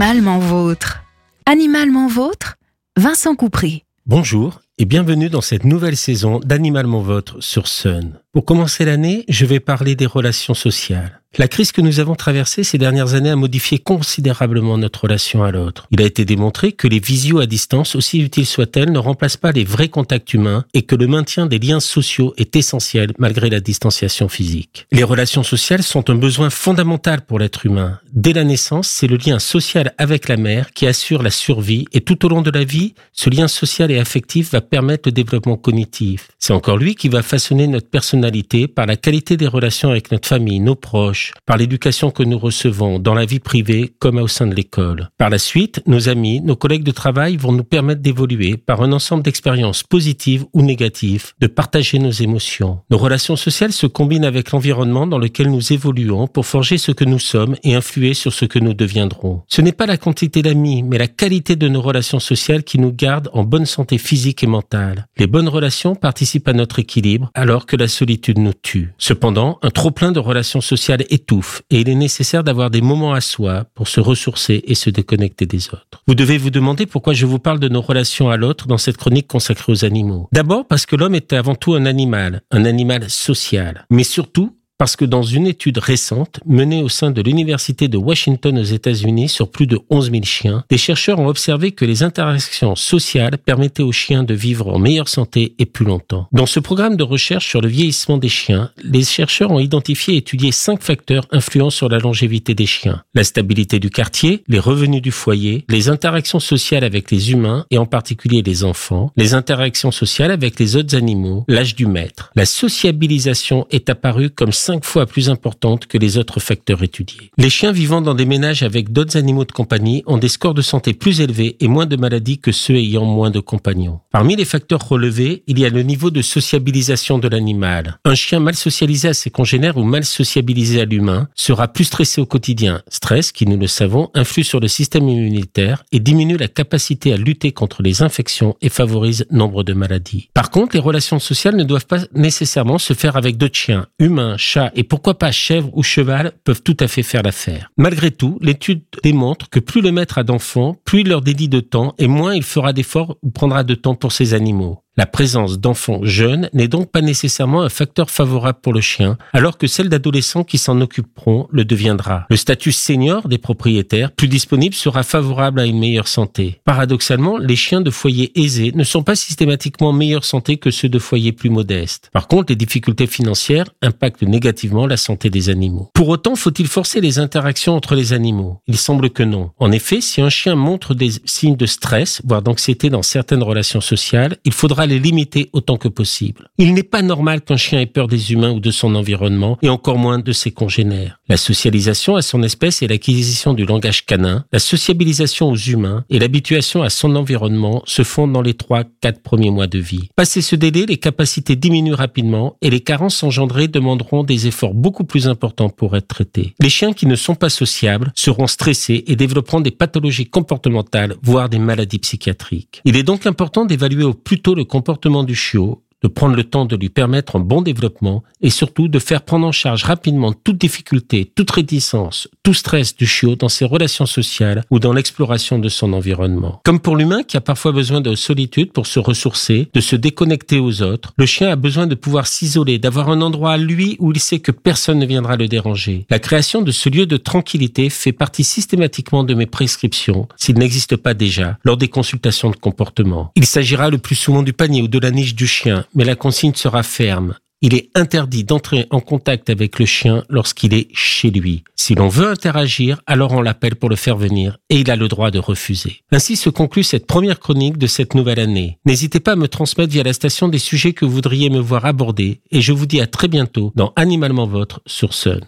[0.00, 1.02] Animalement vôtre.
[1.44, 2.56] Animalement vôtre,
[2.96, 3.82] Vincent Coupry.
[4.06, 8.20] Bonjour et bienvenue dans cette nouvelle saison d'Animalement Vôtre sur Sun.
[8.38, 11.20] Pour commencer l'année, je vais parler des relations sociales.
[11.36, 15.52] La crise que nous avons traversée ces dernières années a modifié considérablement notre relation à
[15.52, 15.86] l'autre.
[15.90, 19.52] Il a été démontré que les visios à distance, aussi utiles soient-elles, ne remplacent pas
[19.52, 23.60] les vrais contacts humains et que le maintien des liens sociaux est essentiel malgré la
[23.60, 24.86] distanciation physique.
[24.90, 28.00] Les relations sociales sont un besoin fondamental pour l'être humain.
[28.12, 32.00] Dès la naissance, c'est le lien social avec la mère qui assure la survie et
[32.00, 35.56] tout au long de la vie, ce lien social et affectif va permettre le développement
[35.56, 36.28] cognitif.
[36.38, 38.27] C'est encore lui qui va façonner notre personnalité
[38.74, 42.98] par la qualité des relations avec notre famille, nos proches, par l'éducation que nous recevons
[42.98, 45.08] dans la vie privée comme au sein de l'école.
[45.18, 48.92] Par la suite, nos amis, nos collègues de travail vont nous permettre d'évoluer par un
[48.92, 52.80] ensemble d'expériences positives ou négatives, de partager nos émotions.
[52.90, 57.04] Nos relations sociales se combinent avec l'environnement dans lequel nous évoluons pour forger ce que
[57.04, 59.42] nous sommes et influer sur ce que nous deviendrons.
[59.48, 62.92] Ce n'est pas la quantité d'amis, mais la qualité de nos relations sociales qui nous
[62.92, 65.06] gardent en bonne santé physique et mentale.
[65.16, 68.92] Les bonnes relations participent à notre équilibre alors que la solitude nous tue.
[68.98, 73.12] Cependant, un trop plein de relations sociales étouffe et il est nécessaire d'avoir des moments
[73.12, 76.02] à soi pour se ressourcer et se déconnecter des autres.
[76.06, 78.96] Vous devez vous demander pourquoi je vous parle de nos relations à l'autre dans cette
[78.96, 80.28] chronique consacrée aux animaux.
[80.32, 84.94] D'abord parce que l'homme est avant tout un animal, un animal social, mais surtout parce
[84.94, 89.50] que dans une étude récente menée au sein de l'Université de Washington aux États-Unis sur
[89.50, 93.92] plus de 11 000 chiens, des chercheurs ont observé que les interactions sociales permettaient aux
[93.92, 96.28] chiens de vivre en meilleure santé et plus longtemps.
[96.32, 100.18] Dans ce programme de recherche sur le vieillissement des chiens, les chercheurs ont identifié et
[100.18, 103.02] étudié cinq facteurs influents sur la longévité des chiens.
[103.14, 107.78] La stabilité du quartier, les revenus du foyer, les interactions sociales avec les humains et
[107.78, 112.30] en particulier les enfants, les interactions sociales avec les autres animaux, l'âge du maître.
[112.36, 117.30] La sociabilisation est apparue comme cinq fois plus importante que les autres facteurs étudiés.
[117.38, 120.60] Les chiens vivant dans des ménages avec d'autres animaux de compagnie ont des scores de
[120.60, 124.00] santé plus élevés et moins de maladies que ceux ayant moins de compagnons.
[124.12, 127.98] Parmi les facteurs relevés, il y a le niveau de sociabilisation de l'animal.
[128.04, 132.20] Un chien mal socialisé à ses congénères ou mal sociabilisé à l'humain sera plus stressé
[132.20, 132.82] au quotidien.
[132.88, 137.16] Stress, qui nous le savons, influe sur le système immunitaire et diminue la capacité à
[137.16, 140.28] lutter contre les infections et favorise nombre de maladies.
[140.34, 144.36] Par contre, les relations sociales ne doivent pas nécessairement se faire avec d'autres chiens, humains,
[144.36, 147.70] chats, et pourquoi pas chèvre ou cheval peuvent tout à fait faire l'affaire.
[147.76, 151.60] Malgré tout, l'étude démontre que plus le maître a d'enfants, plus il leur dédie de
[151.60, 154.82] temps et moins il fera d'efforts ou prendra de temps pour ses animaux.
[154.98, 159.56] La présence d'enfants jeunes n'est donc pas nécessairement un facteur favorable pour le chien, alors
[159.56, 162.26] que celle d'adolescents qui s'en occuperont le deviendra.
[162.28, 166.60] Le statut senior des propriétaires, plus disponible, sera favorable à une meilleure santé.
[166.64, 170.88] Paradoxalement, les chiens de foyers aisés ne sont pas systématiquement en meilleure santé que ceux
[170.88, 172.10] de foyers plus modestes.
[172.12, 175.90] Par contre, les difficultés financières impactent négativement la santé des animaux.
[175.94, 178.62] Pour autant, faut-il forcer les interactions entre les animaux?
[178.66, 179.52] Il semble que non.
[179.58, 183.80] En effet, si un chien montre des signes de stress, voire d'anxiété dans certaines relations
[183.80, 186.50] sociales, il faudra les limiter autant que possible.
[186.58, 189.68] Il n'est pas normal qu'un chien ait peur des humains ou de son environnement, et
[189.68, 191.20] encore moins de ses congénères.
[191.28, 196.18] La socialisation à son espèce et l'acquisition du langage canin, la sociabilisation aux humains et
[196.18, 200.08] l'habituation à son environnement se font dans les trois, quatre premiers mois de vie.
[200.16, 205.04] Passé ce délai, les capacités diminuent rapidement et les carences engendrées demanderont des efforts beaucoup
[205.04, 206.54] plus importants pour être traités.
[206.60, 211.48] Les chiens qui ne sont pas sociables seront stressés et développeront des pathologies comportementales, voire
[211.48, 212.80] des maladies psychiatriques.
[212.84, 214.77] Il est donc important d'évaluer au plus tôt le comportement
[215.24, 218.98] du chiot de prendre le temps de lui permettre un bon développement et surtout de
[218.98, 223.64] faire prendre en charge rapidement toute difficulté, toute réticence, tout stress du chiot dans ses
[223.64, 226.60] relations sociales ou dans l'exploration de son environnement.
[226.64, 230.58] Comme pour l'humain qui a parfois besoin de solitude pour se ressourcer, de se déconnecter
[230.58, 234.12] aux autres, le chien a besoin de pouvoir s'isoler, d'avoir un endroit à lui où
[234.12, 236.06] il sait que personne ne viendra le déranger.
[236.10, 240.96] La création de ce lieu de tranquillité fait partie systématiquement de mes prescriptions, s'il n'existe
[240.96, 243.32] pas déjà, lors des consultations de comportement.
[243.34, 246.16] Il s'agira le plus souvent du panier ou de la niche du chien, mais la
[246.16, 247.34] consigne sera ferme.
[247.60, 251.64] Il est interdit d'entrer en contact avec le chien lorsqu'il est chez lui.
[251.74, 255.08] Si l'on veut interagir, alors on l'appelle pour le faire venir et il a le
[255.08, 256.02] droit de refuser.
[256.12, 258.78] Ainsi se conclut cette première chronique de cette nouvelle année.
[258.84, 261.84] N'hésitez pas à me transmettre via la station des sujets que vous voudriez me voir
[261.84, 265.40] aborder et je vous dis à très bientôt dans Animalement Votre sur Sun.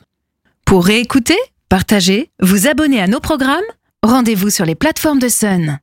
[0.64, 1.38] Pour réécouter,
[1.68, 3.60] partager, vous abonner à nos programmes,
[4.02, 5.80] rendez-vous sur les plateformes de Sun.